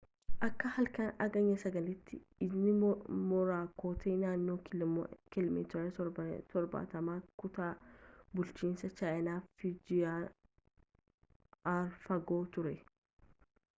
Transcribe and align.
akka 0.45 0.69
halkan 0.75 1.09
hagayya 1.17 1.55
9’tti 1.63 2.17
ijni 2.45 2.71
moraakoot 3.31 4.05
naannoo 4.21 4.55
kiilomeetira 5.35 5.91
torbaatamaa 6.53 7.19
kutaa 7.43 7.69
bulchiinsa 8.41 8.91
chaayinaa 9.01 9.37
fujiyaan 9.61 10.25
arra 11.75 12.01
fagoo 12.07 12.43
ture 12.57 12.75